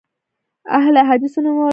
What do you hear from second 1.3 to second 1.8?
ونومول شوه.